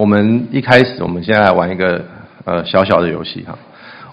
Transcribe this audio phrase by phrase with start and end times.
[0.00, 2.02] 我们一开始，我们现在来玩一个
[2.46, 3.54] 呃小小的游戏哈。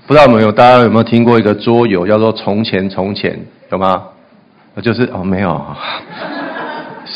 [0.05, 3.39] 不知道有没有大家有没有听过一个桌游叫做“从前从前”，
[3.71, 4.03] 有吗？
[4.83, 5.65] 就是哦，没有。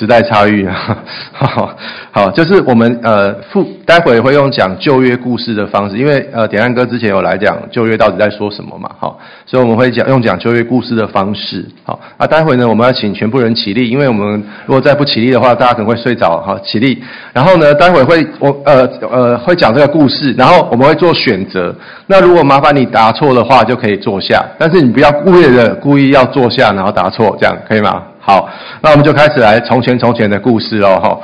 [0.01, 0.97] 时代差异啊，
[1.31, 1.77] 好，
[2.09, 16.99] 好，就是我们呃，附待会会用讲旧约故事的方式，因为呃，点亮哥之前有来讲旧约到底在说什么嘛，好，所以我们会讲用讲旧约故事的方式，好，啊，待会呢，我们要请全部人起立，因为我们如果再不起立的话，大家可能会睡着，好，起立，
[17.31, 21.75] 然后呢，待会会我呃呃会讲这个故事，然后我们会做选择，
[22.07, 28.01] 那如果麻烦你答错的话，就可以坐下，但是你不要故意的故意要坐下然后答错，这样可以吗？
[28.21, 28.47] 好，
[28.81, 30.99] 那我们就开始来从前从前的故事哦。
[31.01, 31.19] 哈，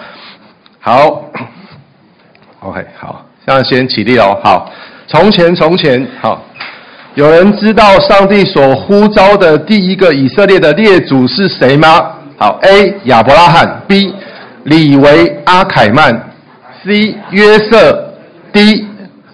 [0.79, 1.23] 好，
[2.67, 4.37] OK，好，那先起立哦。
[4.43, 4.69] 好，
[5.07, 6.43] 从前从前，好，
[7.13, 12.13] 有人知道上帝所呼召的第一个以色列的列祖是谁吗？
[12.39, 12.95] 好，A.
[13.03, 14.13] 亚伯拉罕，B.
[14.63, 16.29] 利维阿凯曼
[16.83, 17.15] ，C.
[17.29, 18.13] 约瑟
[18.51, 18.86] ，D.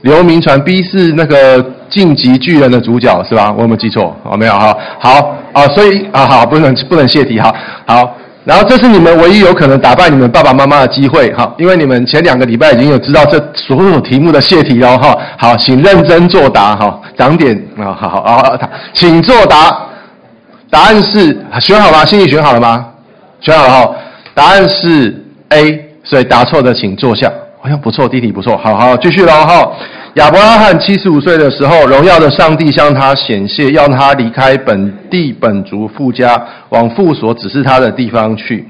[0.04, 3.52] 刘铭传，B 是那个晋级巨人的主角是吧？
[3.52, 4.16] 我有没有记错？
[4.24, 4.74] 哦，没有哈。
[5.00, 5.36] 好。
[5.54, 7.54] 啊，所以啊，好，不能不能泄题哈。
[7.86, 15.16] 好，然后这是你们唯一有可能打败你们爸爸妈妈的机会哈，因为你们前两个礼拜已经有知道这所有题目的泄题了哈。
[15.38, 18.60] 好，请认真作答哈，长点啊，好好啊，
[18.94, 19.78] 请作答。
[20.72, 22.04] 答案是选好吗？
[22.04, 22.84] 心里选好了吗？
[23.42, 23.96] 选好了哈。
[24.34, 27.32] 答案是 A，所以答错的请坐下。
[27.62, 29.72] 好像不错，弟弟不错，好好继续喽哈。
[30.16, 36.40] 亚伯拉罕七十五岁的时候，荣耀的上帝向他显现，要他离开本地本族父家，
[36.70, 38.64] 往父所指示他的地方去。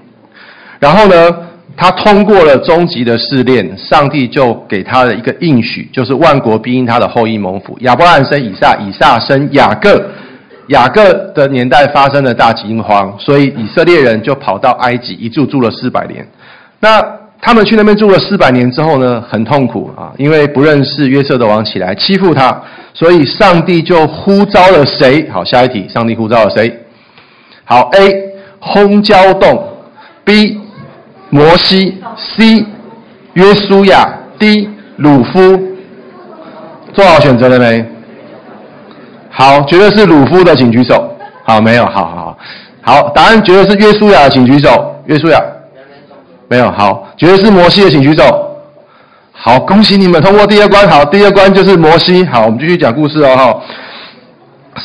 [0.79, 1.37] 然后呢，
[1.75, 7.77] 他通过了终极的试炼，上帝就给他的一个应许，就是万国必因他的后裔蒙福。
[7.81, 10.01] 亚伯拉罕生以撒，以撒生雅各，
[10.67, 16.25] 雅各的年代发生了大饥荒，所以以色列人就跑到埃及，一住住了四百年。
[16.79, 17.01] 那
[17.45, 22.57] 他们去那边住了四百年之后呢，很痛苦啊，因为不认识约瑟的王起来欺负他，
[22.93, 25.29] 所以上帝就呼召了谁？
[25.29, 26.73] 好，下一题，上帝呼召了谁？
[27.65, 28.31] 好，A.
[28.61, 29.61] 烘焦洞
[30.23, 30.57] ，B.
[31.29, 32.65] 摩西，C.
[33.33, 34.07] 约书亚
[34.39, 34.69] ，D.
[34.95, 35.61] 鲁夫。
[36.93, 37.85] 做好选择了没？
[39.29, 41.13] 好，觉得是鲁夫的请举手。
[41.43, 42.37] 好，没有，好好
[42.81, 44.95] 好，好，答案觉得是约书亚的请举手。
[45.07, 45.37] 约书亚。
[46.47, 48.23] 没有，好，觉得是摩西的，请举手。
[49.31, 50.87] 好，恭喜你们通过第二关。
[50.87, 52.23] 好，第二关就是摩西。
[52.25, 53.35] 好，我们继续讲故事哦。
[53.35, 53.61] 哈，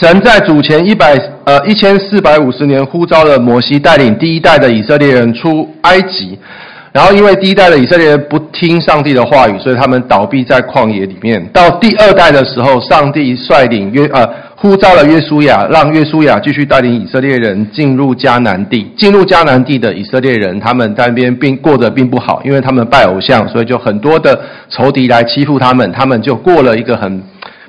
[0.00, 6.38] 神在主前一百呃一千四百五十年呼召了摩西，带领第一代的以色列人出埃及。
[6.93, 11.47] 然后因为第一代的以色列人不听上帝的话语，所以他们倒闭在旷野里面。
[11.53, 14.28] 到第二代的时候，上帝率领约呃。
[14.60, 18.91] 呼召了约书亚，让约书亚继续带领以色列人进入迦南地。
[18.97, 24.37] 进入迦南地的以色列人，他们在那边并过得并不好，因为他们拜偶像，所以就很多的
[24.69, 25.93] 仇敌来欺负他们。
[25.93, 27.22] 他们就过了一个很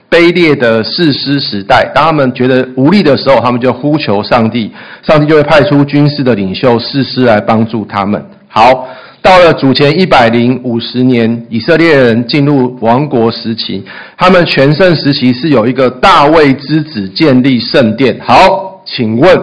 [0.09, 1.87] 卑劣的士师时代。
[1.93, 4.71] 当他们觉得无力的时候，他们就呼求上帝，
[5.03, 8.19] 上帝就会派出军事的领袖士师来帮助他们。
[8.47, 8.87] 好。
[9.21, 13.83] 到了主前一百零五十年，以色列人进入王国时期。
[14.17, 18.17] 他们全盛时期是有一个大卫之子建立圣殿。
[18.25, 19.37] 好，请问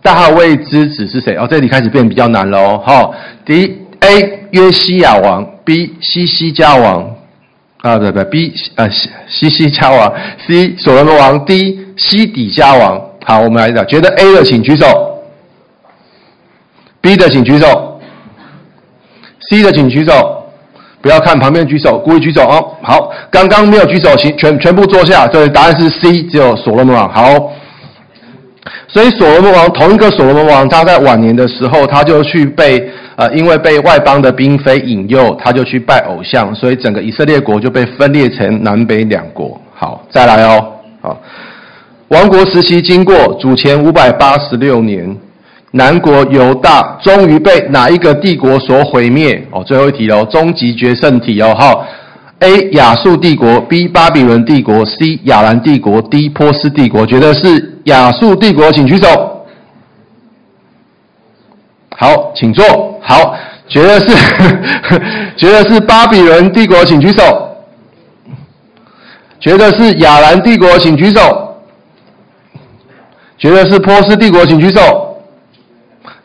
[0.00, 1.34] 大卫之子是谁？
[1.34, 2.82] 哦，这里开始变比较难了哦。
[2.84, 3.14] 好，
[3.44, 7.14] 第一 A 约西亚王，B 西西家王，
[7.80, 10.12] 啊，对对，B 呃西西西家王
[10.46, 13.00] ，C 所罗门王，D 西底家王。
[13.24, 15.20] 好，我们来讲，觉得 A 的请举手
[17.00, 17.91] ，B 的请举手。
[19.52, 20.42] C 的请举手，
[21.02, 22.72] 不要看旁边举手，故意举手哦。
[22.80, 25.28] 好，刚刚没有举手，请全全部坐下。
[25.28, 27.06] 所以答案是 C，只有所罗门王。
[27.12, 27.52] 好，
[28.88, 39.60] 所以所罗门王同一个所罗门王，他在晚年的时候，他就去被呃，因为被外邦的嫔妃引诱，他就去拜偶像，所以整个以色列国就被分裂成南北两国。
[39.74, 40.66] 好，再来哦。
[41.02, 41.20] 好，
[42.08, 45.14] 王国时期经过主前五百八十六年。
[45.74, 49.42] 南国犹大终于被哪一个帝国所毁灭？
[49.50, 51.56] 哦，最后一题哦，终极决胜题哦。
[51.58, 51.86] 好
[52.40, 57.06] ，A 亚述帝国，B 巴比伦帝国，C 亚兰帝国，D 波斯帝国。
[57.06, 59.46] 觉得是亚述帝国，请举手。
[61.96, 63.00] 好，请坐。
[63.00, 63.34] 好，
[63.66, 64.06] 觉得是
[65.38, 67.48] 觉得是巴比伦帝国，请举手。
[69.40, 71.56] 觉得是亚兰帝国，请举手。
[73.38, 75.11] 觉得是波斯帝国，请举手。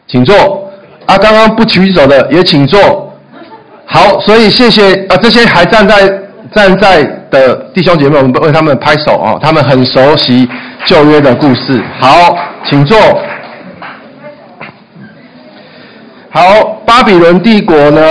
[0.08, 0.36] 请坐
[1.06, 1.18] 啊！
[1.18, 3.14] 刚刚不举手的也请坐。
[3.86, 5.18] 好，所以谢谢啊！
[5.18, 6.08] 这些还站在
[6.54, 9.38] 站在的弟兄姐妹，我们为他们拍手啊！
[9.42, 10.48] 他们很熟悉
[10.86, 11.82] 旧约的故事。
[12.00, 12.98] 好，请坐。
[16.30, 18.02] 好，巴比伦帝国呢，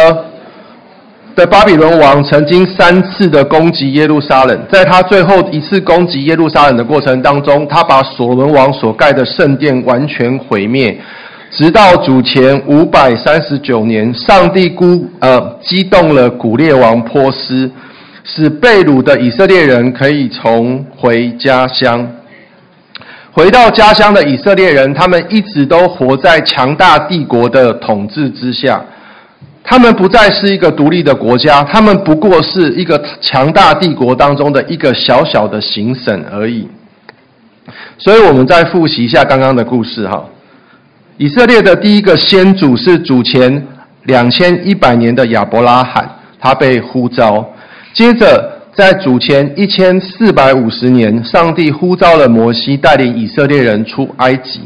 [1.34, 10.98] 的巴比伦王曾经三次的攻击耶路撒冷，在他最后一次攻击耶路撒冷的过程当中，他把所罗王所盖的圣殿完全毁灭。
[11.56, 17.70] 直到主前五百三十九年，上帝孤呃激动了古列王波斯，
[18.24, 22.06] 使被掳的以色列人可以重回家乡。
[23.32, 28.84] 回到家乡的以色列人，他们一直都活在强大帝国的统治之下。
[29.64, 36.68] 他们不再是一个独立的国家，他们不过是一个强大帝国当中的一个小小的行省而已。
[37.96, 40.22] 所以，我们再复习一下刚刚的故事哈。
[41.18, 43.66] 以色列的第一个先祖是主前
[44.04, 46.06] 两千一百年的亚伯拉罕，
[46.38, 47.54] 他被呼召。
[47.94, 54.60] 接着，在主前一千四百五十年，上帝呼召了摩西，带领以色列人出埃及。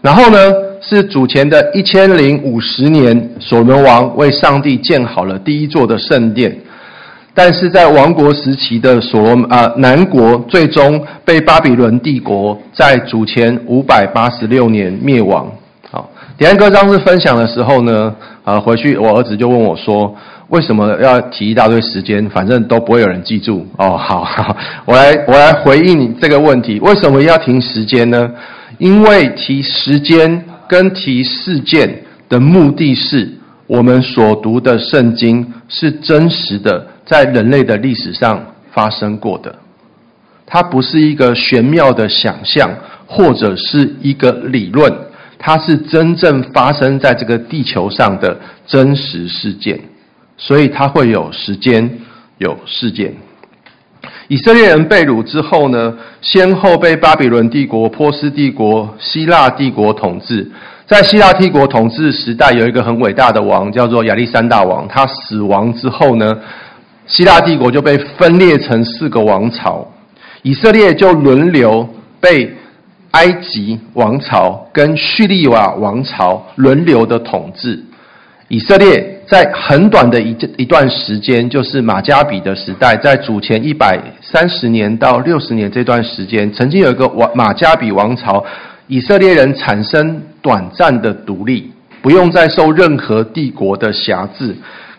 [0.00, 0.38] 然后呢，
[0.80, 6.56] 是主前的一千零五十年，所罗门王为上帝建好了第一座的圣殿。
[7.38, 15.48] 但是在王国时期的所罗门啊南国，最终被巴比伦帝国在主前五百八十六年灭亡。
[15.88, 18.12] 好，点安哥上次分享的时候呢，
[18.42, 20.12] 啊，回去我儿子就问我说，
[20.48, 22.28] 为什么要提一大堆时间？
[22.28, 23.64] 反正都不会有人记住。
[23.76, 28.28] 哦，好，好，我来我来回应你这个问题，为什么要停时间呢？
[28.78, 33.30] 因为提时间跟提事件的目的是，
[33.68, 36.84] 我们所读的圣经是真实的。
[37.08, 39.52] 在人类的历史上发生过的，
[40.44, 42.70] 它不是一个玄妙的想象，
[43.06, 44.92] 或者是一个理论，
[45.38, 49.80] 它是真正发生在这个地球上的真实事件，
[50.36, 51.90] 所以它会有时间，
[52.36, 53.14] 有事件。
[54.28, 60.46] 以色列人被掳之后呢，先后被巴比伦帝国、波斯帝国、希腊帝国统治。
[60.86, 64.86] 在希腊帝国统治时代，有一个很伟大的王，叫做亚历山大王。
[64.88, 66.38] 他死亡之后呢，
[67.08, 69.86] 希腊帝国就被分裂成四个王朝，
[70.42, 71.88] 以色列就轮流
[72.20, 72.54] 被
[73.12, 77.82] 埃及王朝跟叙利亚王朝轮流的统治。
[78.48, 88.44] 以色列在很短的一一段时间，就是马加比的时代，在主前一百三十年到六十年这段时间，曾经有一个王马加比王朝，
[88.86, 91.70] 以色列人产生短暂的独立，
[92.00, 94.56] 不用再受任何帝国的辖制。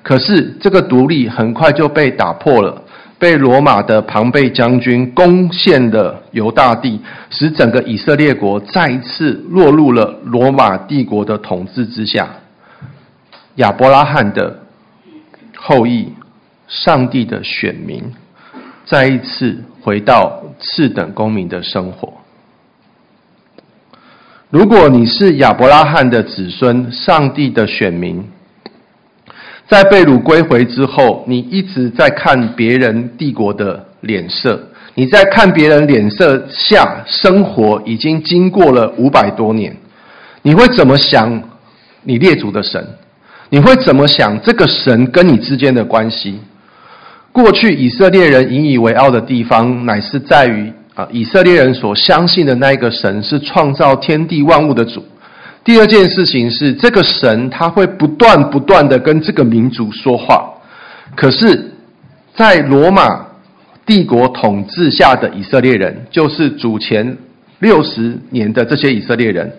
[0.09, 2.81] 可是这个独立很快就被打破了，
[3.19, 12.27] 被罗马的庞贝将军攻陷了犹大地，使整个以色列国再一次落入了罗马帝国的统治之下。
[13.57, 14.61] 亚伯拉罕的
[15.55, 16.11] 后裔，
[16.67, 18.01] 上帝的选民，
[18.85, 22.11] 再一次回到次等公民的生活。
[24.49, 28.27] 如果你是亚伯拉罕的子孙，上帝的选民。
[29.69, 34.59] 在被掳归回之后，你一直在看别人帝国的脸色，
[34.95, 39.77] 你在看别人脸色下生活，已经经过了五百多年，
[40.41, 41.43] 你会怎么想？
[42.01, 42.83] 你列祖的神，
[43.49, 44.41] 你会怎么想？
[44.41, 46.39] 这个神跟你之间的关系？
[47.31, 55.05] 过去以色列人引以为傲的地方，乃是在于啊，以色列人所相信的那一个神是创造天地万物的主。
[55.63, 60.53] 第二件事情是，这个神他会不断不断的跟这个民族说话。
[61.15, 61.71] 可是，
[62.35, 63.27] 在罗马
[63.85, 67.17] 帝国统治下的以色列人，就是主前
[67.59, 69.51] 六十年的这些以色列人，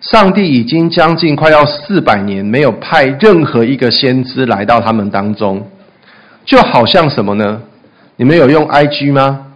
[0.00, 5.66] 上帝已经将近快要四百年没有派任何一个先知来到他们当中，
[6.44, 7.60] 就好像什么呢？
[8.16, 9.46] 你们有用 IG 吗？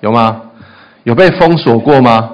[0.00, 0.42] 有吗？
[1.02, 2.30] 有被封锁过吗？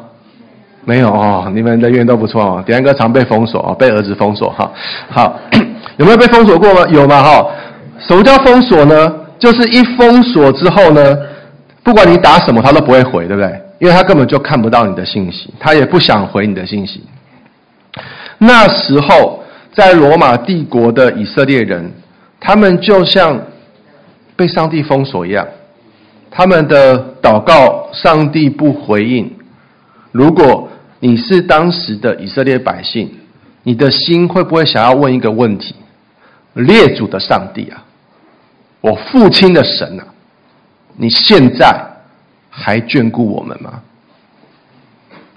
[0.86, 2.62] 没有哦，你们人缘都不错哦。
[2.64, 4.72] 点安哥常被封锁哦，被儿子封锁哈。
[5.10, 5.38] 好，
[5.98, 6.86] 有没有被封锁过吗？
[6.90, 7.22] 有吗？
[7.22, 7.46] 哈，
[7.98, 9.12] 什么叫封锁呢？
[9.36, 11.18] 就是一封锁之后呢，
[11.82, 13.60] 不管你打什么，他都不会回，对不对？
[13.80, 17.04] 因为他根本就看不到你的信息，他也不想回你的信息。
[18.38, 19.42] 那时候，
[19.74, 21.92] 在罗马帝国的以色列人，
[22.38, 23.38] 他们就像
[24.36, 25.44] 被上帝封锁一样，
[26.30, 29.30] 他们的祷告，上帝不回应。
[30.12, 30.66] 如果
[31.06, 33.08] 你是当时的以色列百姓，
[33.62, 35.76] 你的心会不会想要问一个问题：
[36.54, 37.84] 列祖的上帝啊，
[38.80, 40.04] 我父亲的神啊，
[40.96, 41.80] 你现在
[42.50, 43.80] 还眷顾我们吗？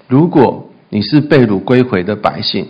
[0.08, 2.66] 如果你是被掳归回的百姓，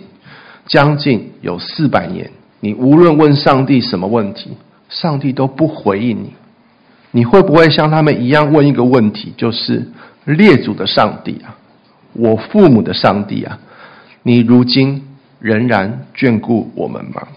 [0.67, 2.29] 将近有四百年，
[2.59, 4.51] 你无论问上帝什么问题，
[4.89, 6.35] 上帝都不回应你，
[7.09, 9.89] 你会不会像他们一样问一个问题，就是
[10.25, 11.57] 列祖的上帝啊？
[12.13, 13.59] 我父母的上帝啊，
[14.23, 15.07] 你如今
[15.39, 17.27] 仍然眷顾我们吗？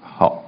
[0.00, 0.44] 好，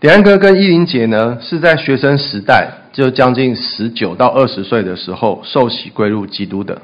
[0.00, 6.80] 点安哥跟依琳姐呢，是在学生时代，就将近十九到二十岁的时候受洗归入基督的。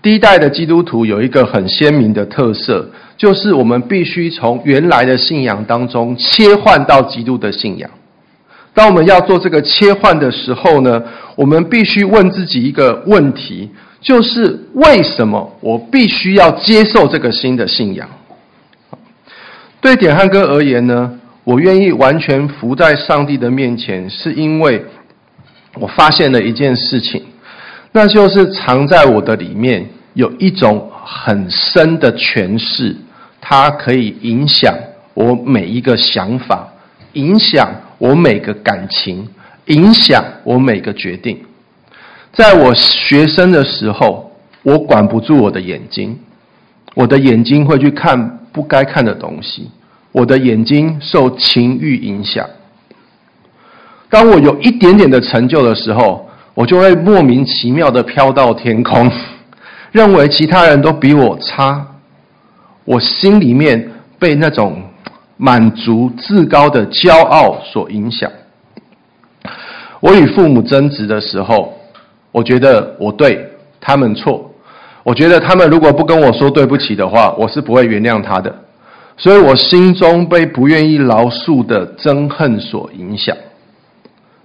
[0.00, 7.90] 第一代的基督徒有一个很鲜明的特色，就是我们必须从原来的信仰当中切换到基督的信仰。
[8.74, 11.02] 当我们要做这个切换的时候呢，
[11.36, 13.70] 我们必须问自己一个问题，
[14.04, 18.06] 就是为什么我必须要接受这个新的信仰？
[19.80, 24.84] 对点汉哥而言呢，我愿意完全伏在上帝的面前，是因为
[25.80, 27.24] 我发现了一件事情。
[27.92, 32.94] 那就是藏在我的里面有一种很深的权势，
[33.40, 34.74] 它可以影响
[35.14, 36.68] 我每一个想法，
[37.14, 39.26] 影响我每个感情，
[39.66, 41.38] 影响我每个决定。
[42.34, 46.18] 在我学生的时候，我管不住我的眼睛，
[46.94, 49.70] 我的眼睛会去看不该看的东西，
[50.10, 52.44] 我的眼睛受情欲影响。
[54.10, 59.10] 当我有一点点的成就的时候，我就会莫名其妙的飘到天空，
[59.92, 61.86] 认为其他人都比我差。
[62.84, 64.82] 我心里面被那种
[65.36, 68.30] 满足、自高的骄傲所影响。
[70.00, 71.72] 我与父母争执的时候，
[72.34, 73.48] 我觉得我对，
[73.80, 74.50] 他们错。
[75.04, 78.52] 我觉得他们如果不跟我说对不起的话，我是不会原谅他的。
[79.16, 83.36] 所以我心中被不愿意饶恕的憎恨所影响。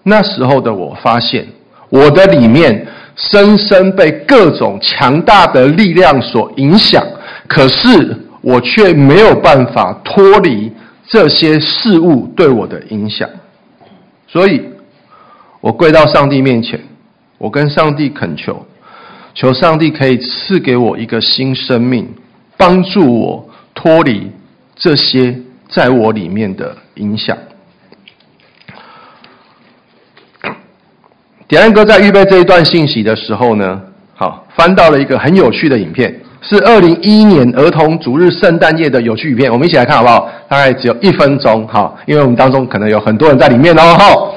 [0.03, 1.47] 那时候的我发现。
[1.89, 7.03] 我的里面深深被各种强大的力量所影响，
[7.47, 10.71] 可是我却没有办法脱离
[11.07, 13.27] 这些事物对我的影响，
[14.27, 14.61] 所以，
[15.61, 16.79] 我跪到上帝面前，
[17.39, 18.63] 我跟上帝恳求，
[19.33, 22.07] 求上帝可以赐给我一个新生命，
[22.57, 24.29] 帮助我脱离
[24.75, 25.35] 这些
[25.69, 27.35] 在我里面的影响。
[31.47, 33.81] 点安哥在预备这一段信息的时候呢，
[34.13, 40.29] 好，翻到了一个很有趣的影片，是二零一一年儿童主日圣诞夜的有趣影片，我们一起来看好不好？
[40.49, 44.35] 大概只有一分钟，好，因为我们当中可能有很多人在里面哦，好，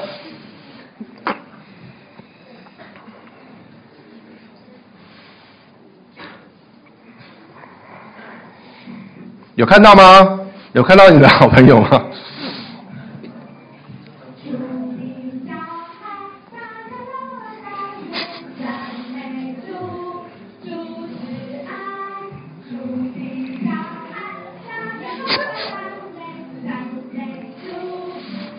[9.55, 10.39] 有看到吗？
[10.73, 12.01] 有看到你的好朋友吗？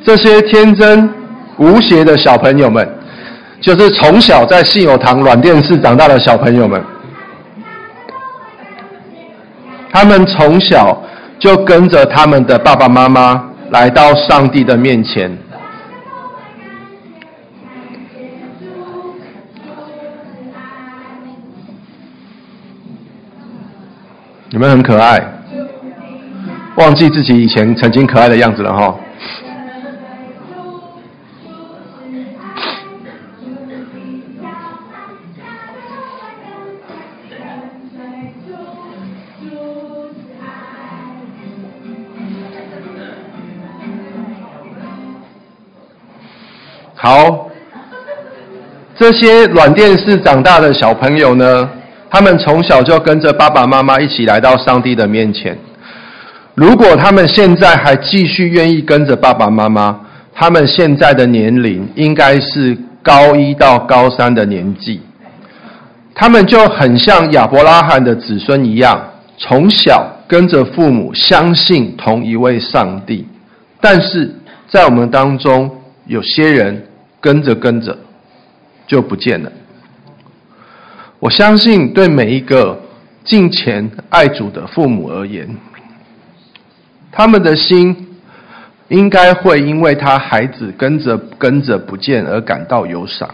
[0.05, 1.13] 这些天真
[1.57, 2.87] 无邪的小朋友们，
[3.61, 6.94] 就是从小在信友堂软电视长大的小朋友们。
[9.95, 11.01] 他们从小
[11.39, 15.31] 就跟着他们的爸爸妈妈来到上帝的面前。
[24.51, 25.21] 你们很可爱，
[26.77, 28.97] 忘记自己以前曾经可爱的样子了哈。
[47.05, 47.51] 好，
[48.97, 51.69] 这些软电视长大的小朋友呢，
[52.09, 55.55] 他们从小就跟着爸爸妈妈一起来到上帝的面前。
[56.55, 60.01] 如果他们现在还继续愿意跟着爸爸妈妈，
[60.35, 65.03] 他们现在的年龄应该是高一到高三的年纪。
[66.15, 68.99] 他们就很像亚伯拉罕的子孙一样，
[69.37, 73.29] 从小跟着父母相信同一位上帝。
[73.79, 74.35] 但是
[74.71, 75.71] 在我们当中，
[76.07, 76.83] 有些人。
[77.25, 77.97] 跟着跟着
[78.87, 79.51] 就不见了。
[81.19, 82.79] 我相信，对每一个
[83.25, 85.49] 敬虔爱主的父母而言，
[87.11, 88.09] 他们的心
[88.89, 93.27] 应该会因为他孩子跟着跟着不见而感到忧伤，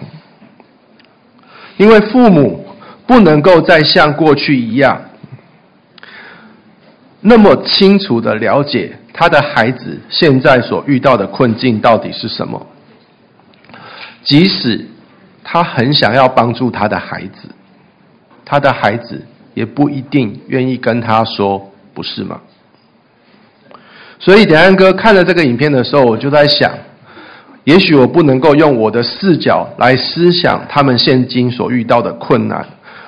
[1.77, 2.65] 因为父母
[3.09, 5.03] 不能够再像过去一样
[7.21, 12.65] 那么清楚的了解他的孩子现在所遇到的困境到底是什么。
[14.23, 14.87] 即使
[15.43, 17.49] 他很想要帮助他的孩子，
[18.45, 19.25] 他的孩子
[19.55, 22.41] 也不一定愿意跟他说，不是吗？
[24.19, 26.71] 所以点安哥看了这个影片的时候，我就在想，
[27.65, 32.65] 也许我不能够用我的视角来思想他们现今所遇到的困难，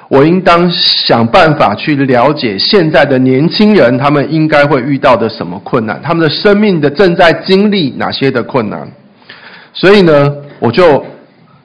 [0.09, 8.90] 我应当想办法去了解现在的年轻人，他们应该会遇到的什么困难，他们的生命的正在经历哪些的困难。
[9.75, 11.04] 所以呢，我就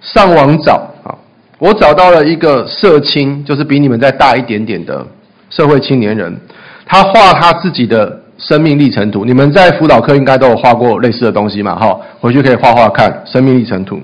[0.02, 1.14] 上网找啊，
[1.60, 5.06] 我找到了一个社青，就是比你们再大一点点的
[5.52, 6.36] 社会青年人，
[6.84, 9.24] 他画他自己的生命历程图。
[9.24, 11.76] 你们在辅导课应该都有画过类似的东西嘛？
[11.76, 14.02] 哈，回去可以画画看生命历程图。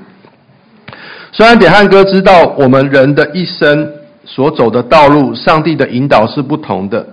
[1.32, 3.92] 虽然点汉哥知道我们人的一生
[4.24, 7.04] 所走的道路，上帝的引导是不同的，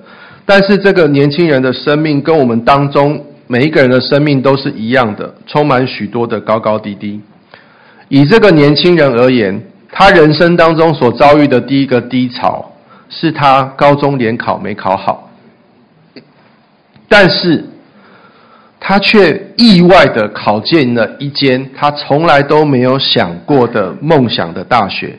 [0.44, 3.24] 但是这个年轻人的生命跟我们当中。
[3.52, 7.20] 每一个人的生命都是一样的，充满许多的高高低低。
[8.10, 9.58] 以这个年轻人而言，
[9.90, 12.70] 他人生当中所遭遇的第一个低潮，
[13.08, 15.30] 是他高中联考没考好。
[17.08, 17.64] 但是，
[18.78, 25.18] 他却意外的考进了一间他从来都没有想过的梦想的大学。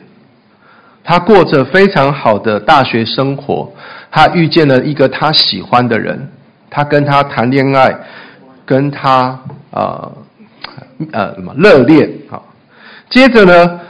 [1.02, 3.72] 他过着非常好的大学生活，
[4.10, 6.30] 他遇见了一个他喜欢的人，
[6.70, 7.92] 他跟他谈恋爱。
[8.64, 9.38] 跟他
[9.72, 10.12] 呃
[11.10, 12.40] 呃什么热恋啊？
[13.12, 13.80] 接着呢，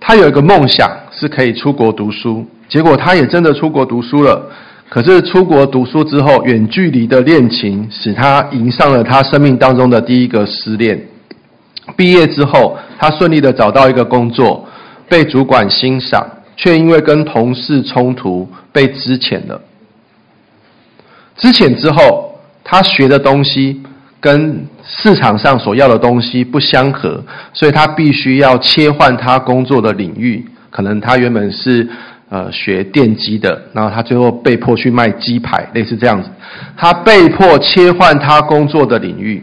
[0.00, 4.50] 他有一个梦想是可以出国读书，结果他也真的出国读书了。
[4.88, 11.00] 可是出国读书之后，远距离的恋情使他迎上了他生命当中的第一个失恋。
[11.96, 14.66] 毕业之后，他顺利的找到一个工作，
[15.08, 16.26] 被主管欣赏，
[16.56, 19.60] 却因为跟同事冲突被资遣了。
[21.36, 23.80] 资遣之后，他学的东西。
[24.20, 27.24] 跟市场上所要的东西不相合，
[27.54, 30.44] 所以他必须要切换他工作的领域。
[30.70, 31.88] 可能他原本是
[32.28, 36.28] 呃学电机的，然后他最后被迫去卖鸡排，类似这样子。
[36.76, 39.42] 他被迫切换他工作的领域。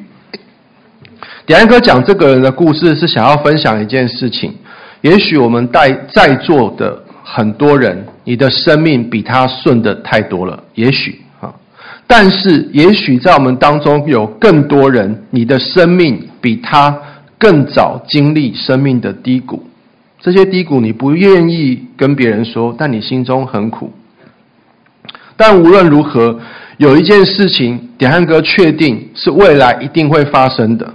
[1.45, 4.53] 点安哥讲这个人的故事，是想要分享一件事情。
[5.01, 10.63] 也许我们在在座的很多人，你的生命比他顺的太多了。
[10.75, 11.21] 也许。
[12.09, 16.97] 但是，也许在我们当中有更多人，你的生命比他
[17.37, 19.61] 更早经历生命的低谷。
[20.21, 23.91] 这些低谷你不愿意跟别人说，但你心中很苦。
[25.35, 26.39] 但无论如何，
[26.77, 30.93] 有一件事情，点汉哥确定是未来一定会发生的，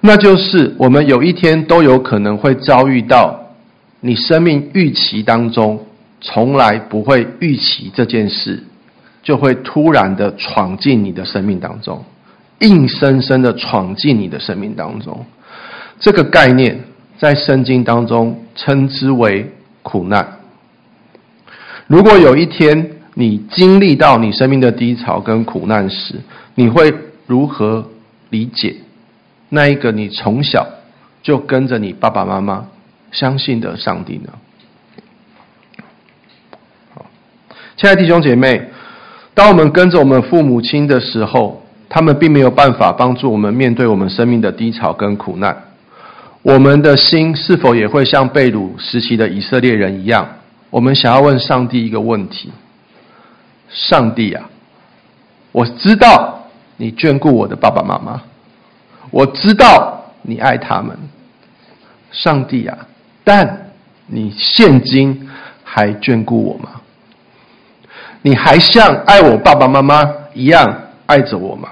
[0.00, 3.38] 那就是我们有一天都有可能会遭遇到
[4.00, 5.84] 你生命预期当中
[6.20, 8.62] 从来不会预期这件事。
[9.26, 12.04] 就会突然的闯进你的生命当中，
[12.60, 15.26] 硬生生的闯进你的生命当中。
[15.98, 16.84] 这个概念
[17.18, 19.50] 在圣经当中称之为
[19.82, 20.38] 苦难。
[21.88, 26.20] 如果有一天你经历到你生命的低潮跟苦难时，
[26.54, 26.94] 你会
[27.26, 27.84] 如何
[28.30, 28.76] 理解
[29.48, 30.64] 那一个你从小
[31.20, 32.68] 就跟着你爸爸妈妈
[33.10, 34.32] 相信的上帝呢？
[36.94, 37.06] 好，
[37.76, 38.70] 亲爱的弟兄姐妹。
[39.36, 45.54] 当我们跟着我们父母亲的时候，他们并没有办法帮助我们面对我们生命的低潮跟苦难。
[46.40, 50.26] 我们的心是否也会像被掳时期的以色列人一样？
[50.70, 52.50] 我们想要问上帝一个问题：
[53.68, 54.48] 上帝啊，
[55.52, 58.22] 我知道你眷顾我的爸爸妈妈，
[59.10, 60.96] 我知道你爱他们。
[62.10, 62.78] 上帝啊，
[63.22, 63.70] 但
[64.06, 65.28] 你现今
[65.62, 66.80] 还眷顾我吗？
[68.26, 70.02] 你还像爱我爸爸妈妈
[70.34, 71.68] 一样爱着我吗？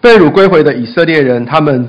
[0.00, 1.86] 被掳归回的以色列人，他们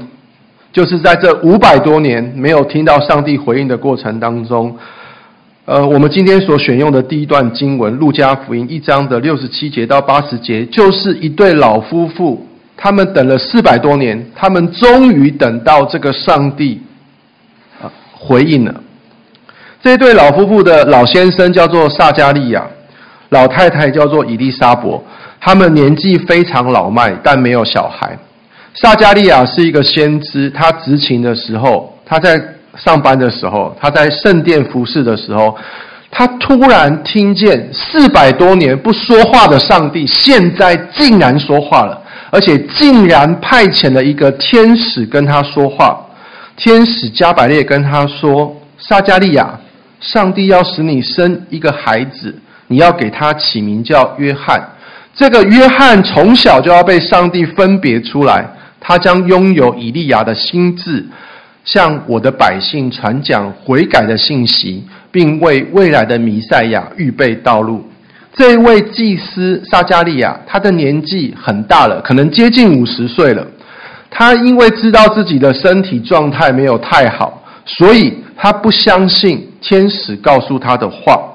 [0.71, 4.77] 就是在这五百多年没有听到上帝回应的过程当中，
[5.65, 12.45] 呃，我们今天所选用的第一段经文《路加福音》一章的六十七节到八十节，就是一对老夫妇，
[12.77, 16.83] 他们等了四百多年，他们终于等到这个上帝
[17.81, 18.83] 啊回应了。
[19.83, 22.65] 这对老夫妇的老先生叫做撒迦利亚，
[23.31, 25.03] 老太太叫做伊利沙伯。
[25.41, 28.17] 他们年纪非常老迈，但没有小孩。
[28.73, 32.41] 撒迦利亚是一个先知，他执勤的时候，他在
[32.77, 35.53] 上班的时候，他在圣殿服侍的时候，
[36.09, 45.99] 他突然听见四百多年不说话的上帝，现在竟然说话了，而且竟然派遣了一个天使跟他说话。
[46.55, 49.59] 天使加百列跟他说：“撒迦利亚。”
[50.03, 52.35] 上帝要使你生一个孩子，
[52.67, 54.61] 你要给他起名叫约翰。
[55.15, 58.45] 这个约翰从小就要被上帝分别出来，
[58.81, 61.05] 他将拥有以利亚的心智，
[61.63, 67.87] 向我的百姓传讲悔改的信息，并为未来的弥赛亚预备道路。
[68.35, 73.45] 这一位祭司撒迦利亚，他的年纪很大了，可能接近五十岁了。
[74.09, 77.42] 他因为知道自己的身体状态没有太好。
[77.65, 81.29] 所以他不相信天使告诉他的话。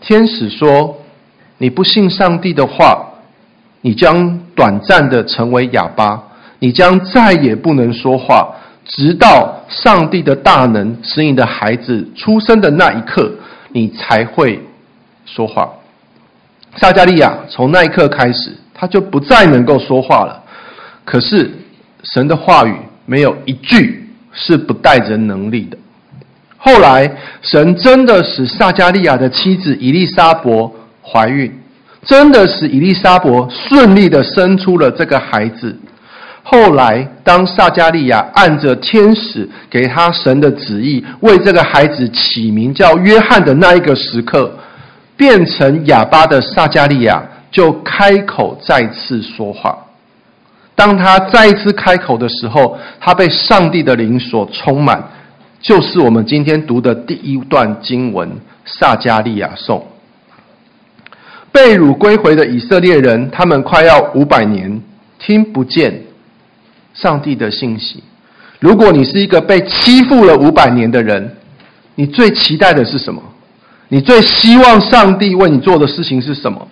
[0.00, 0.96] 天使说
[1.58, 3.06] ：“你不信上帝的话，
[3.82, 6.22] 你将短暂的成为哑巴，
[6.58, 8.54] 你将再也不能说话，
[8.86, 13.30] 直到上帝的大能使你的孩子出生的那一刻，
[13.72, 14.58] 你才会
[15.26, 15.70] 说话。”
[16.76, 20.42] 撒迦利亚从那一刻开始，他就不再能够说话了。
[21.04, 21.50] 可是
[22.04, 23.99] 神的话语没有一句
[24.32, 25.76] 是不带着能力的。
[26.56, 30.70] 后来，神真的使撒迦利亚的妻子以利沙伯
[31.02, 31.50] 怀孕，
[32.04, 35.74] 真的使以利沙伯顺利的生出了这个孩子。
[36.42, 44.52] 后来，当撒迦利亚按着天使给他神的旨意，为这个孩子起名叫约翰的那一个时刻，
[45.16, 49.78] 变成哑巴的撒迦利亚就开口再次说话。
[50.80, 55.10] 当他再一次开口的时候，他被上帝的灵所充满。
[55.60, 58.26] 就是我们今天读的第一段经文
[58.64, 59.78] 《撒迦利亚颂》。
[61.52, 64.80] 被掳归回的以色列人，他们快要五百年
[65.18, 66.02] 听不见
[66.94, 68.02] 上帝的信息。
[68.58, 71.36] 如果你是一个被欺负了五百年的人，
[71.94, 73.22] 你最期待的是什么？
[73.88, 76.66] 你最希望上帝为你做的事情是什么？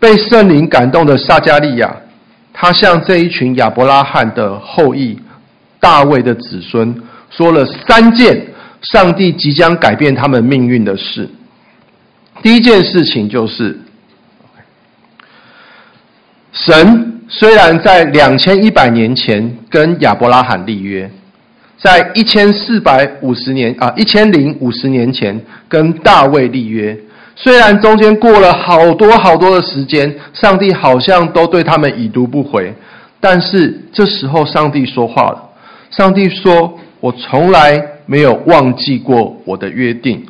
[0.00, 1.94] 被圣灵感动的撒迦利亚，
[2.64, 5.18] 他向这一群亚伯拉罕的后裔、
[5.78, 6.96] 大卫的子孙。
[7.28, 8.42] 说了三件
[8.80, 11.28] 上帝即将改变他们命运的事。
[12.42, 13.78] 第一件事情就是，
[16.52, 21.10] 神虽然在两千一百年前跟亚伯拉罕立约，
[21.76, 26.98] 在一千四百五十年啊一千零五十年前跟大卫立约，
[27.36, 32.74] 虽然中间过了好多好多的时间，上帝好像都对他们已读不回，
[33.20, 35.50] 但是这时候上帝说话了，
[35.90, 36.78] 上帝说。
[37.00, 40.24] 我从来没有忘记过我的约定，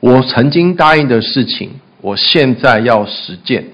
[0.00, 1.70] 我曾经答应的事情，
[2.02, 3.64] 我现在要实践。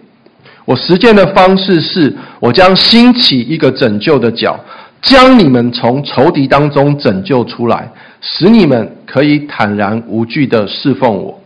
[0.65, 4.57] 我实践的方式是，我将兴起一个拯救的角，
[5.03, 11.40] 将你们从仇敌当中拯救出来，使你们可以坦然无惧地侍奉我。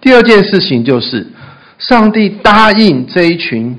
[0.00, 1.26] 第二件事情就是，
[1.78, 3.76] 上帝答应这一群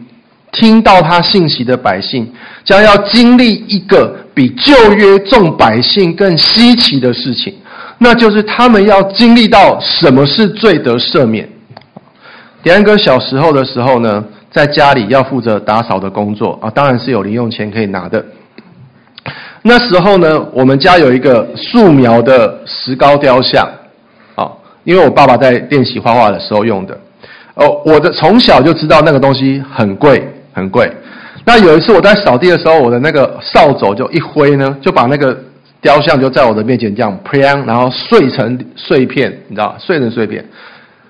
[0.52, 2.32] 听到他信息的百姓，
[2.64, 4.18] 将要经历一个。
[4.34, 7.54] 比旧约众百姓更稀奇的事情，
[7.98, 11.46] 那就是他们要经历到什么是罪得赦免。
[12.64, 18.26] 点安哥小时候的时候呢，在家里要负责打扫的工作啊，当然是有零用钱可以拿的。
[19.64, 23.70] 那时候呢，我们家有一个素描的石膏雕像，
[24.84, 26.98] 因为我爸爸在练习画画的时候用的。
[27.56, 30.92] 哦，我的从小就知道那个东西很贵，很贵。
[31.46, 35.38] 那有一次我在扫地的时候，我的那个扫帚就一挥呢，就把那个
[35.82, 40.46] 雕像就在我的面前这样砰，然后碎成碎片，你知道，碎成碎片。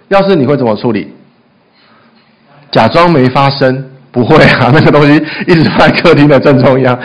[0.07, 1.13] 要是你会怎么处理？
[2.71, 6.97] 假装没发生，不会啊，那个东西一直放在客厅的正中央，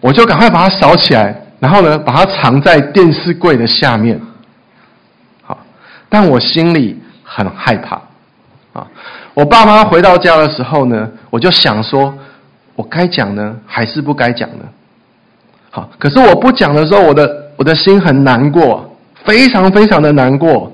[0.00, 4.20] 我就赶快把它扫起来，然后呢，把它藏在电视柜的下面。
[6.14, 8.00] 但我心里很害怕
[8.72, 8.86] 啊。
[9.34, 12.14] 我爸妈回到家的时候呢，我就想说。
[12.76, 14.64] 我该讲呢，还是不该讲呢？
[15.70, 18.84] 好，可是我不讲的时候，我的我的心很难过，
[19.24, 20.72] 非常非常的难过。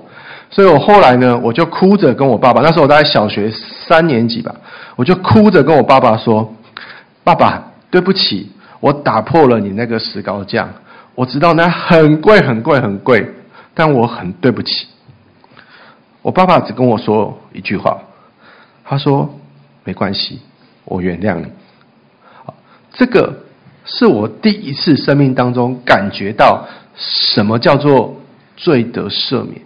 [0.49, 4.51] 所以我后来呢，我就哭着跟我爸爸，那时候我大概小学三年级吧，
[4.97, 6.51] 我就哭着跟我爸爸说
[7.23, 8.51] ：“爸爸，对不起，
[8.81, 10.67] 我打破了你那个石膏像，
[11.15, 13.31] 我知道那很贵很贵很贵，
[13.75, 14.87] 但我很对不起。”
[16.23, 17.99] 我爸爸只跟我说一句话，
[18.85, 19.29] 他说
[19.85, 20.41] ：“没关系，
[20.85, 21.47] 我原谅你。”
[22.93, 23.33] 这个
[23.85, 28.15] 是我第一次生命当中感觉到什么叫做
[28.57, 29.63] 罪得赦免，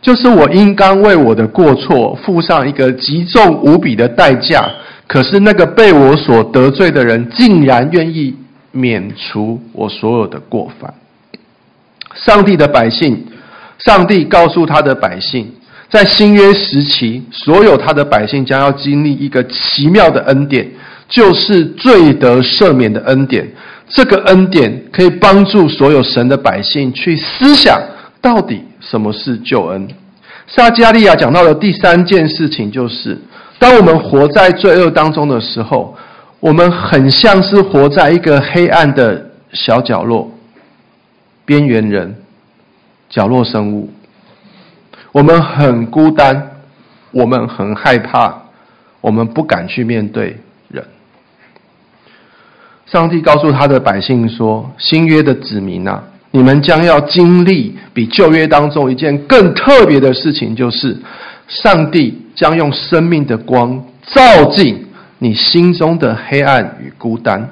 [0.00, 4.62] 就是我应当为我的过错付上一个极重无比的代价，
[5.06, 8.36] 可是那个被我所得罪的人竟然愿意
[8.70, 10.94] 免除我所有的过犯。
[12.14, 13.26] 上帝的百姓，
[13.78, 15.52] 上帝告诉他的百姓，
[15.88, 20.68] 在新约时期，所有他的百姓将要经历一个奇妙的恩典。
[21.08, 23.50] 就是罪得赦免的恩典，
[23.88, 27.80] 这个恩典可以帮助所有神的百姓去思想，
[28.20, 29.88] 到底什么是救恩。
[30.46, 33.16] 撒迦利亚讲到的第三件事情，就是
[33.58, 35.96] 当我们活在罪恶当中的时候，
[36.40, 40.30] 我们很像是活在一个黑暗的小角落，
[41.46, 42.14] 边缘人、
[43.08, 43.88] 角落生物，
[45.12, 46.50] 我们很孤单，
[47.10, 48.34] 我们很害怕，
[49.00, 50.36] 我们不敢去面对
[50.68, 50.84] 人。
[52.86, 60.96] 上帝告诉他的百姓说：“新约的子民啊，你们将要经历比旧约当中一件更特别的事情，就是
[61.46, 64.86] 上帝将用生命的光照进
[65.18, 67.48] 你心中的黑暗与孤单。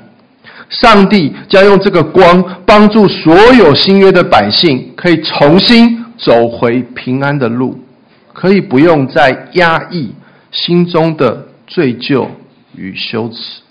[0.69, 7.79] 上帝将用这个光帮助所有新约的百姓，可以重新走回平安的路，
[8.33, 10.14] 可以不用再压抑
[10.50, 12.26] 心中的罪疚
[12.74, 13.62] 与羞耻。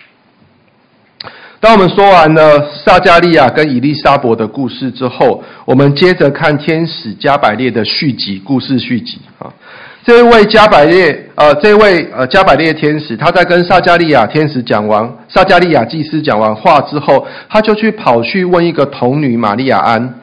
[1.60, 9.52] 当我们说完了撒迦利亚跟以利沙伯的故事之后，我们接着看天使加百列的续集，故事续集啊。
[10.04, 20.14] 这位加百列，呃，这位呃加百列天使，他在跟撒迦利亚天使讲完，撒迦利亚祭司讲完话之后，他就去跑去问一个童女玛利亚安。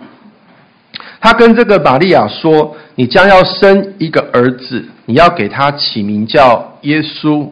[1.23, 7.49] 他跟这个玛利亚说：“你将要生一个儿子，你要给他起名叫耶稣。”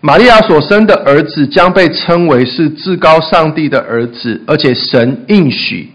[0.00, 5.90] 玛利亚所生的儿子将被称为是至高上帝的儿子，而且神应许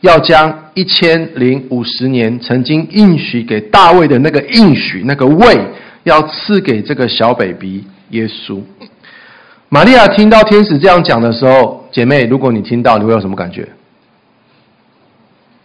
[0.00, 5.58] 要将一千零五十年曾经应许给大卫的那个应许那个位，
[6.04, 8.60] 要赐给这个小 baby 耶稣。
[9.68, 13.66] 玛利亚听到天使这样讲的时候，姐妹，如果你听到，你会有什么感觉？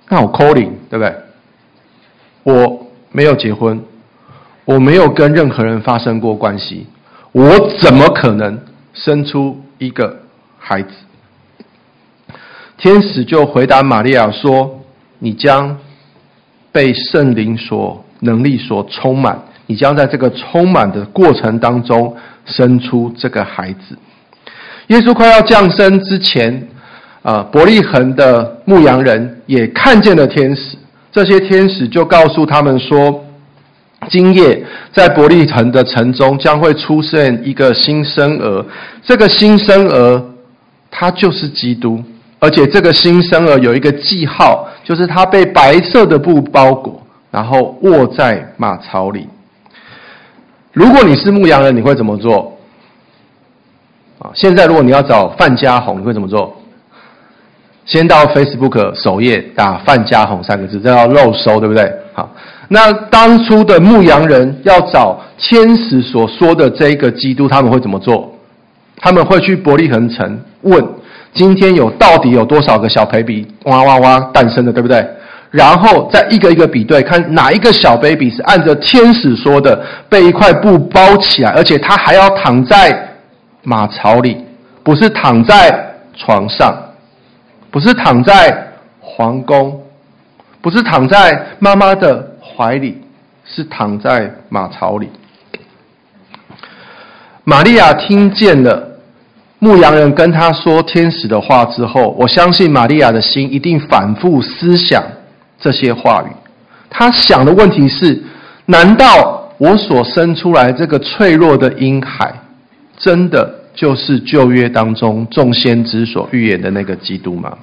[0.10, 1.16] 那我 calling 对不对？
[2.44, 3.84] 我没有结婚，
[4.64, 6.88] 我没有跟任何人发生过关系。
[7.34, 8.60] 我怎么可能
[8.94, 10.22] 生出一个
[10.58, 10.90] 孩子？
[12.78, 14.82] 天使就回答玛利亚说
[15.20, 15.78] ：“你将
[16.72, 22.16] 被圣灵所能力所充满，你将在这个充满的过程当中
[22.46, 23.98] 生出这个孩子。”
[24.88, 26.68] 耶稣快要降生之前，
[27.22, 30.78] 啊，伯利恒的牧羊人也看见了天使，
[31.12, 33.24] 这些天使就告诉他们说。
[34.10, 38.64] 今夜在伯利恒的城中将会出现一个新生儿，
[39.04, 40.24] 这个新生儿
[40.92, 42.02] 他就是基督，
[42.40, 47.02] 而且这个新生儿有一个记号，就是他被白色的布包裹，
[47.32, 49.28] 然后卧在马槽里。
[50.72, 52.56] 如果你是牧羊人，你会怎么做？
[54.20, 56.56] 啊，现在如果你要找范家宏，你会怎么做？
[57.88, 61.92] 先到 Facebook 首页打“范家宏”三个字，这要肉搜，对不对？
[62.14, 62.30] 好。
[62.68, 68.32] 那当初的牧羊人要找天使所说的这一个基督，他们会怎么做？
[68.98, 70.86] 他们会去伯利恒城问：
[71.34, 75.08] 今天有到底有多少个小 baby 哇哇哇诞生的，对不对？
[75.50, 83.16] 然后再一个一个比对，看哪一个小 baby 是按照天使说的被一块布包起来，而且他还要躺在
[83.64, 84.44] 马槽里，
[84.84, 86.76] 不是躺在床上，
[87.78, 89.80] 不是躺在皇宫，
[90.62, 92.28] 不是躺在妈妈的。
[92.42, 93.00] 怀里
[93.46, 95.08] 是躺在马槽里。
[97.44, 98.98] 玛利亚听见了
[99.60, 105.04] 牧羊人跟他说天使的话之后，我相信玛利亚的心一定反复思想
[105.60, 106.32] 这些话语。
[106.90, 108.24] 他想的问题是：
[108.66, 112.34] 难道我所生出来这个脆弱的婴孩，
[112.98, 117.56] 真的就是旧约当中众先知所预言的那个基督吗？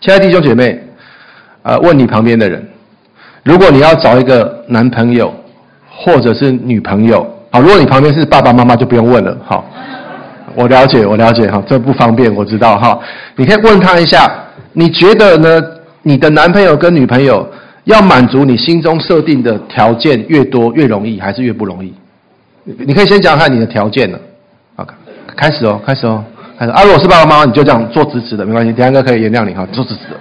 [0.00, 0.78] 亲爱的弟兄姐妹，
[1.62, 2.64] 呃，问你旁边的人。
[3.42, 5.34] 如果你要找一个男朋友
[5.90, 9.64] 或者是女朋友，好，如果你旁边是爸爸妈妈，就不用问了，好，
[10.54, 12.98] 我了解，我了解，哈，这不方便，我知道，哈，
[13.34, 14.30] 你可以问他一下，
[14.72, 15.60] 你觉得呢？
[16.02, 17.46] 你的男朋友跟女朋友
[17.84, 21.92] 要满足你心中设定的条件越多越容易，还是越不容易？
[22.64, 24.18] 你可以先讲看你的条件了，
[24.76, 24.86] 好，
[25.36, 26.24] 开始哦，开始哦，
[26.58, 26.74] 他说。
[26.74, 30.16] 啊，如果是爸爸妈妈，你就这样做直直的，没关系，等下哥可以原谅你，哈，做直直的。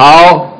[0.00, 0.50] 好，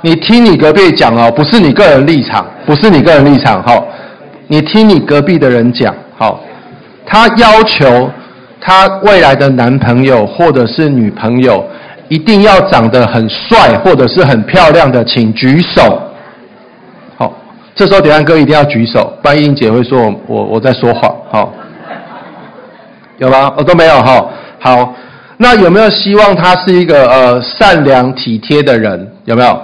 [0.00, 3.86] 你听你隔壁讲哦，不是你个人立场，不是你个人立场，好，
[4.48, 6.40] 你听你隔壁的人讲，好，
[7.06, 8.10] 他要求
[8.60, 11.64] 他未来的男朋友或者是女朋友
[12.08, 16.02] 一定要长得很帅或者是很漂亮的，请举手。
[17.18, 17.32] 好，
[17.76, 21.52] 这时候点安哥一定要举手，不然英姐会说我我在说谎，好，
[23.18, 23.52] 有吗？
[23.56, 24.26] 我都没有，哈，
[24.58, 24.92] 好。
[25.42, 29.10] 那有没有希望他是一个呃善良体贴的人？
[29.24, 29.62] 有没有？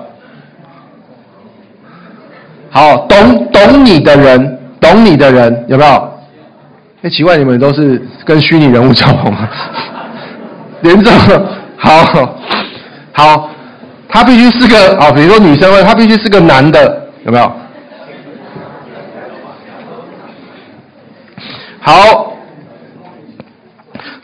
[2.70, 6.12] 好，懂懂你的人，懂你的人有没有？
[7.02, 9.46] 哎，奇怪，你们都是跟虚拟人物交往吗？
[10.80, 11.10] 连这
[11.76, 12.02] 好
[13.12, 13.50] 好，
[14.08, 17.52] 他必须是个啊，比如说女生问，他必须是个男的，有没有？
[21.80, 22.32] 好，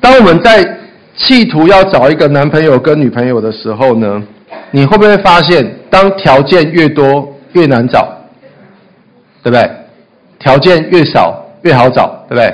[0.01, 0.79] 当我们在
[1.23, 4.23] 企图要找一个男朋友跟女朋友的时候呢，
[4.71, 8.07] 你会不会发现，当条件越多越难找，
[9.43, 9.71] 对不对？
[10.39, 12.53] 条件越少越好找，对不对？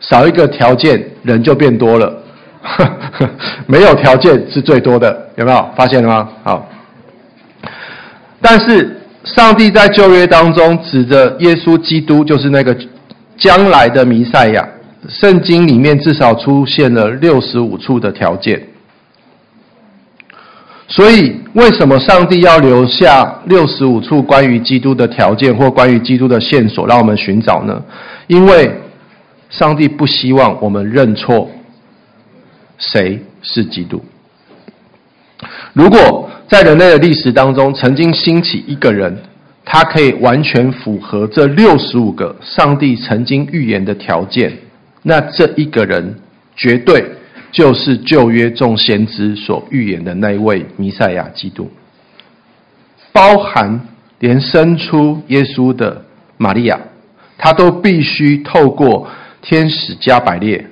[0.00, 2.22] 少一个条件，人就变多了。
[3.66, 6.28] 没有条件是最多的，有没有发现了吗？
[6.44, 6.68] 好，
[8.40, 12.76] 但是上帝在旧约当中指着耶稣基督，就是那个。
[13.38, 14.68] 将来的弥赛亚，
[15.08, 18.68] 圣经里面至少出现了六十五处的条件。
[20.88, 27.82] 所以，为什么上帝要留下六十五处关于基督的条件或关于基督的线索，让我们寻找呢？
[28.26, 28.70] 因为
[29.50, 31.50] 上帝不希望我们认错
[32.78, 34.02] 谁是基督。
[35.72, 39.16] 如果在人类的历史当中，曾经兴起一个人。
[39.64, 44.52] 他可以完全符合这六十五个上帝曾经预言的条件，
[45.02, 46.16] 那这一个人
[46.54, 47.04] 绝对
[47.50, 51.70] 就是旧约众先知所预言的那一位弥赛亚基督，
[53.12, 53.80] 包含
[54.18, 56.04] 连生出耶稣的
[56.38, 56.80] 玛利亚，
[57.36, 59.08] 他都必须透过
[59.40, 60.66] 天使加百列、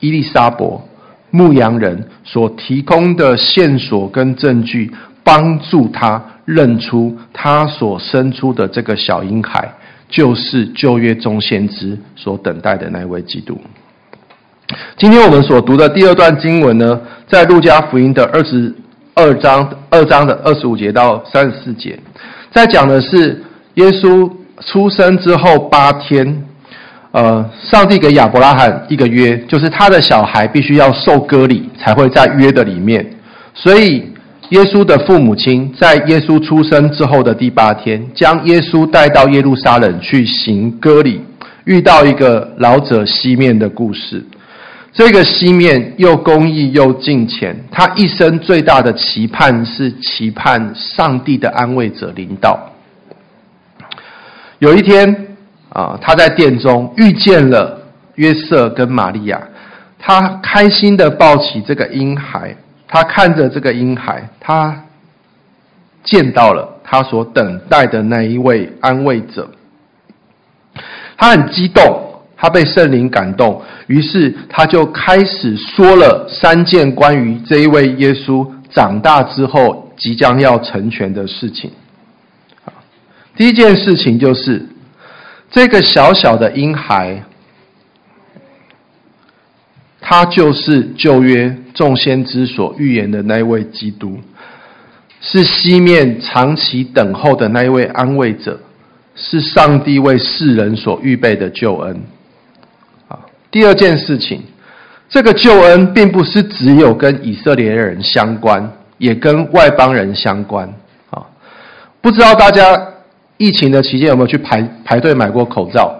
[0.00, 0.88] 伊丽莎伯、
[1.30, 4.92] 牧羊人所提供的线索跟证据，
[5.24, 6.24] 帮助他。
[6.44, 9.72] 认出他所生出的这个小婴孩，
[10.12, 13.58] 就是旧约中先知所等待的那一位基督。
[14.98, 18.72] 今天我们所读的第二段经文呢，在路加福音的二十
[19.14, 21.98] 二章二章的二十五节到三十四节，
[22.52, 23.42] 在讲的是
[23.74, 26.44] 耶稣出生之后八天，
[27.12, 33.04] 呃，上帝给亚伯拉罕一个约，就是他的小孩必须要受割礼，才会在约的里面，
[33.54, 34.12] 所以。
[34.52, 41.22] 耶稣的父母亲在耶稣出生之后的第八天，将耶稣带到耶路撒冷去行割礼，
[41.64, 44.22] 遇到一个老者西面的故事。
[44.92, 52.58] 这个西面又公义又敬虔，他一生最大的期盼是期盼上帝的安慰者临到。
[54.58, 55.28] 有一天
[55.70, 57.80] 啊，他在殿中遇见了
[58.16, 59.40] 约瑟跟玛利亚，
[59.98, 62.54] 他开心的抱起这个婴孩。
[62.92, 64.84] 他看着这个婴孩，他
[66.04, 69.50] 见到了他所等待的那一位安慰者。
[71.16, 81.72] 他很激动，他被圣灵感动，于是他就开始说了三件关于这一位耶稣长大之后即将要成全的事情。
[83.34, 84.66] 第一件事情就是
[85.50, 87.22] 这个小小的婴孩。
[90.12, 94.18] 他就是旧约众先知所预言的那一位基督，
[95.22, 98.60] 是西面长期等候的那一位安慰者，
[99.14, 102.02] 是上帝为世人所预备的救恩。
[103.08, 103.20] 啊，
[103.50, 104.42] 第二件事情，
[105.08, 110.68] 这个救恩并不是只有跟以色列人相关，也跟外邦人相关。
[111.08, 111.24] 啊，
[112.02, 112.78] 不知道大家
[113.38, 115.98] 疫情的期间有没有去排排队买过口罩？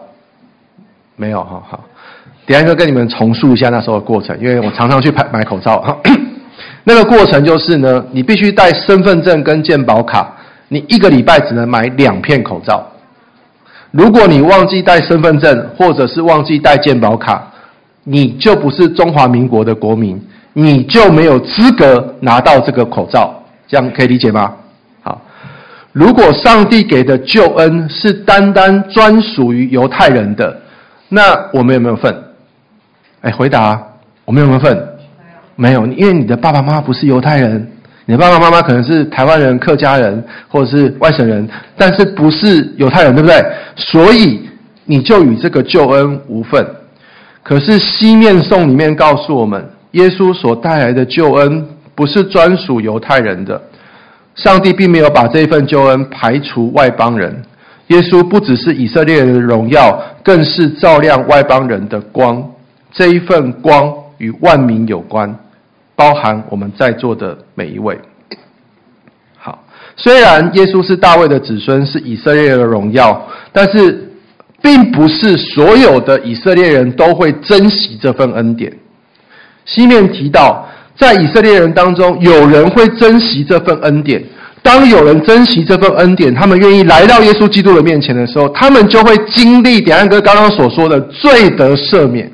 [1.17, 1.85] 没有，哈，好。
[2.47, 6.01] 等一下，跟你们重述一下那时候的过程，因为我常常去买买口罩。
[6.85, 10.35] 那个过程就是呢，你必须带身份证跟健保卡，
[10.69, 12.85] 你一个礼拜只能买两片口罩。
[13.93, 17.47] 如果你忘记带身份证，或者是忘记带健保卡，
[18.05, 20.21] 你就不是中华民国的国民，
[20.55, 23.33] 你就没有资格拿到这个口罩。
[23.69, 24.53] 这样可以理解吗？
[25.03, 25.21] 好，
[25.93, 30.61] 如果上帝给的救恩是单单专属于犹太人的，
[31.09, 32.15] 那我们有没有份？
[33.23, 33.81] 哎，回答，
[34.25, 34.89] 我们有没有份？
[35.55, 37.71] 没有，因为你的爸爸妈妈不是犹太人，
[38.05, 43.45] 你的爸爸妈妈可能是台湾人、客家人或者是外省人，但是不是犹太人，对不对？
[43.77, 44.49] 所以
[44.85, 46.67] 你就与这个救恩无份。
[47.45, 53.61] 可是西面颂里面告诉我们，耶稣所带来的救恩不是专属犹太人的，
[54.35, 57.41] 上帝并没有把这一份救恩排除外邦人。
[57.89, 62.43] 耶稣不只是以色列人的荣耀，更是照亮外邦人的光。
[62.93, 65.35] 这一份光与万民有关，
[65.97, 67.99] 包含我们在座的每一位。
[69.39, 69.65] 好，
[69.97, 74.13] 虽然耶稣是大卫的子孙，是以色列的荣耀，但是
[74.61, 78.73] 并不是所有的以色列人都会珍惜这份恩典。
[79.65, 84.23] 西面提到，在以色列人当中，有人会珍惜这份恩典。
[84.63, 92.31] 当有人珍惜这份恩典，他们愿意来到耶稣基督的面前的时候，他们就会经历点安哥刚刚所说的罪得赦免。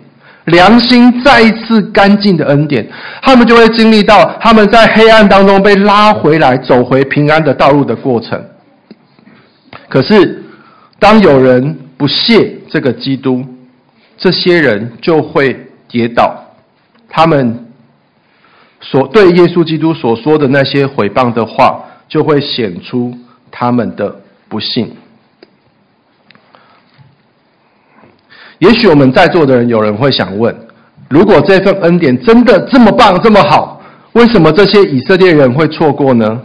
[0.48, 2.86] 良心再一次干净的恩典，
[3.22, 8.42] 他们就会经历到他们在黑暗当中被拉回来，走回平安的道路的过程。
[9.88, 10.44] 可是，
[10.98, 13.44] 当有人不屑这个基督，
[14.16, 16.34] 这些人就会跌倒，
[17.08, 17.66] 他们
[18.80, 23.16] 所对耶稣基督所说的那些毁谤的话，就会显出
[23.50, 24.14] 他们的
[24.48, 24.94] 不信。
[28.58, 30.54] 也许我们在座的人有人会想问：
[31.08, 33.80] 如果这份恩典真的这么棒、这么好，
[34.12, 36.40] 为什么这些以色列人会错过呢？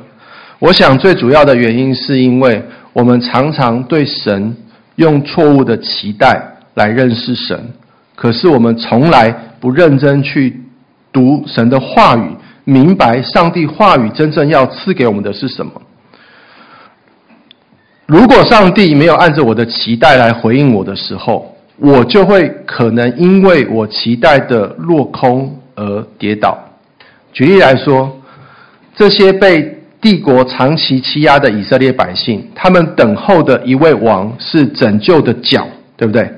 [0.60, 4.56] 我想最主要的原因是因为我们常常对神
[4.96, 6.42] 用错误的期待
[6.76, 7.60] 来认识神，
[8.16, 10.62] 可是我们从来不认真去
[11.12, 12.30] 读神的话语，
[12.64, 15.72] 明白上帝话语真正要赐给我们的是什么。
[18.06, 26.58] 如果上帝没有按着我的期待来回应我的时候，我就会可能因为我期待的落空而跌倒。
[27.32, 28.16] 举例来说，
[28.96, 35.68] 这些被帝国长期欺压的以色列百姓，他们等候的一位王是拯救的角，
[35.98, 36.32] 对不对？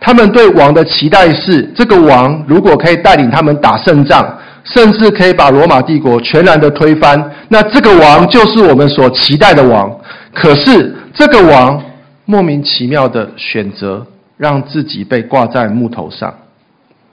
[0.00, 4.26] 他们对王的期待是，这个王如果可以带领他们打胜仗，
[4.64, 9.90] 甚至可以把罗马帝国全然的推翻，那这个王就是我们所期待的王。
[10.34, 11.80] 可是这个王
[12.24, 14.04] 莫名其妙的选择。
[14.36, 16.38] 让自己被挂在木头上，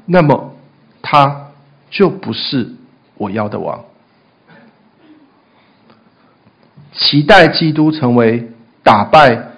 [0.05, 0.55] 那么
[1.01, 1.49] 他
[1.89, 2.69] 就不是
[3.15, 3.83] 我要的王。
[6.93, 8.49] 期待基督成为
[8.83, 9.49] 打败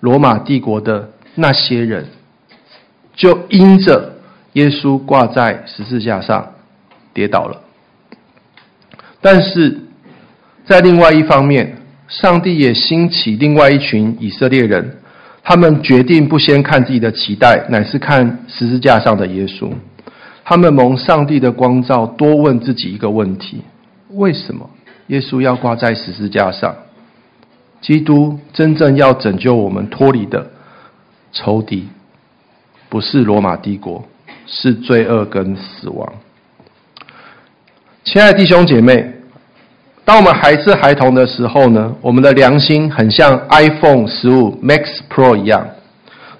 [0.00, 2.08] 罗马帝国的那些人，
[3.14, 4.14] 就因着
[4.54, 6.54] 耶稣挂在十字架上
[7.12, 7.60] 跌倒了。
[9.20, 9.80] 但是
[10.64, 11.76] 在另外一方面，
[12.08, 14.98] 上帝也兴起另外一群以色列人。
[15.46, 19.70] 他们决定不先看自己的期待，乃是看十字架上的耶稣。
[20.42, 23.62] 他们蒙上帝的光照，多问自己一个问题：
[24.12, 24.70] 为什么
[25.08, 26.74] 耶稣要挂在十字架上？
[27.82, 30.50] 基督真正要拯救我们脱离的
[31.30, 31.88] 仇敌，
[32.88, 34.08] 不是罗马帝国，
[34.46, 36.10] 是罪恶跟死亡。
[38.02, 39.12] 亲爱的弟兄姐妹。
[40.04, 45.66] 当我们还是孩童的时候呢，我们的良心很像 iPhone 十五 Max Pro 一样，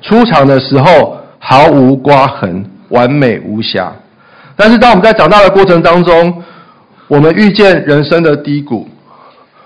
[0.02, 3.90] 出厂的时候毫无刮痕，完美无瑕。
[4.54, 6.42] 但是当我们在长大的过程当中，
[7.08, 8.86] 我们遇见人生的低谷，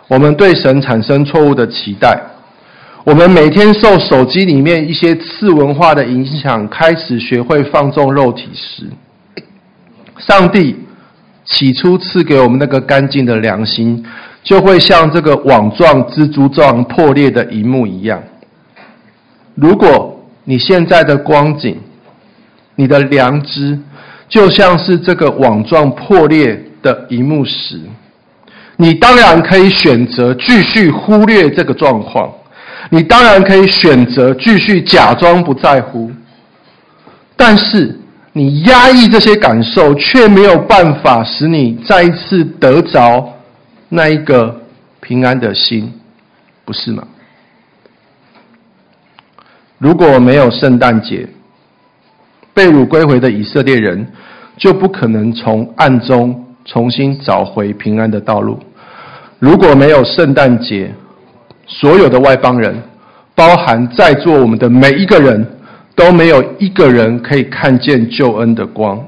[0.07, 2.21] 我们对神产生错误的期待，
[3.03, 8.85] 我们每天受手机里面一些次文化的影响，开始学会放纵肉体时，
[10.19, 10.77] 上帝。
[11.51, 14.05] 起初赐给我们那个干净的良心，
[14.43, 18.23] 就会像这个网状、蜘蛛状破裂的一幕一样。
[19.55, 21.79] 如果你现在的光景，
[22.77, 23.79] 你的良知
[24.29, 27.81] 就像是这个网状破裂的一幕时，
[28.77, 32.31] 你当然可以选择继续忽略这个状况，
[32.91, 36.13] 你当然可以选择继续假装不在乎，
[37.37, 37.98] 但是。
[38.39, 43.35] 你压抑这些感受，却没有办法使你再一次得着
[43.89, 44.61] 那一个
[45.01, 45.93] 平安的心，
[46.65, 47.03] 不是吗？
[49.79, 51.29] 如果没有圣诞节，
[52.55, 54.07] 被掳归回的以色列人
[54.57, 58.57] 就不可能从暗中重新找回平安的道路。
[59.41, 60.95] 如果没有圣诞节，
[61.67, 62.81] 所有的外邦人，
[63.35, 65.58] 包含在座我们的每一个人。
[65.99, 69.05] 都没有一个人可以看见救恩的光。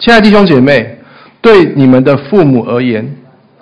[0.00, 0.98] 亲爱弟兄姐妹，
[1.40, 3.08] 对你们的父母而言，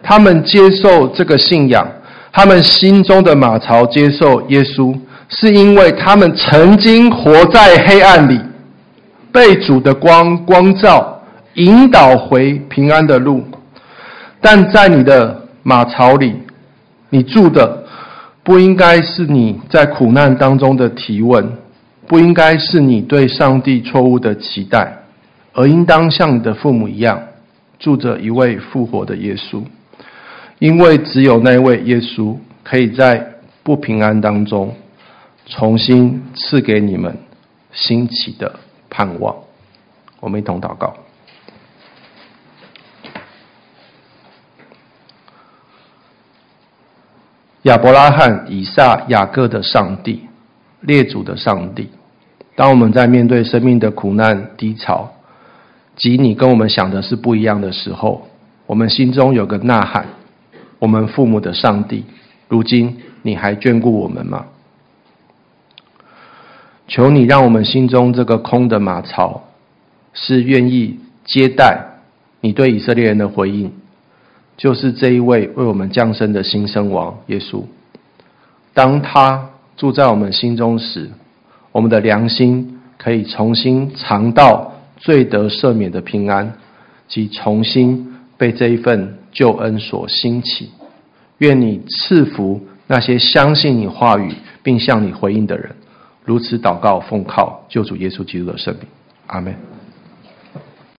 [0.02, 1.86] 他们接受这个信仰，
[2.32, 4.98] 他们心中的马槽接受耶稣，
[5.28, 8.40] 是因为他们曾经活在黑暗里，
[9.30, 11.20] 被主的光光照，
[11.56, 13.44] 引导回平安的路。
[14.40, 16.32] 但在你的马槽里，
[17.10, 17.84] 你住的
[18.42, 21.46] 不应该是你在苦难当中的提问。
[22.08, 24.96] 不应该是你对上帝错误的期待，
[25.52, 27.20] 而应当像你的父母一样，
[27.78, 29.62] 住着一位复活的耶稣，
[30.60, 33.34] 因为只有那位耶稣可以在
[33.64, 34.74] 不平安当中
[35.46, 37.18] 重新赐给你们
[37.72, 39.34] 新奇的盼望。
[40.20, 40.94] 我们一同祷告。
[47.62, 50.22] 亚伯拉罕、以撒、雅各的上帝。
[50.82, 51.90] 列祖的上帝，
[52.56, 55.12] 当我们在面对生命的苦难低潮，
[55.94, 58.26] 及你跟我们想的是不一样的时候，
[58.66, 60.06] 我们心中有个呐喊：
[60.78, 62.04] 我们父母的上帝，
[62.48, 64.46] 如今你还眷顾我们吗？
[66.88, 69.44] 求你让我们心中这个空的马槽，
[70.14, 71.78] 是愿意接待
[72.40, 73.72] 你对以色列人的回应，
[74.56, 77.64] 就是这一位为我们降生的新生王耶稣。
[78.72, 81.10] 当他住在我们心中时，
[81.76, 86.54] 我们的良心可以重新尝到罪得赦免的平安，
[87.06, 90.70] 及重新被这一份救恩所兴起。
[91.36, 95.76] 愿你赐福那些相信你话语并向你回应的人。
[96.24, 98.84] 如此祷告，奉靠救主耶稣基督的圣名，
[99.26, 99.54] 阿门。